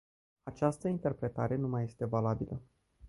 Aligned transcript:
Această 0.43 0.87
interpretare 0.87 1.55
nu 1.55 1.67
mai 1.67 1.83
este 1.83 2.05
valabilă. 2.05 2.61